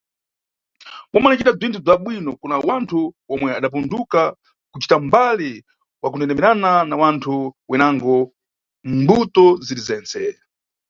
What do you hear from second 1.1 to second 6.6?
Boma linʼcita bzinthu bza bwino kuna wanthu omwe adapunduka kucita mbali, mwakundendemera